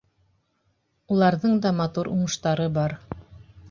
Уларҙың 1.15 1.61
да 1.67 1.75
матур 1.83 2.13
уңыштары 2.17 2.71
бар. 2.81 3.01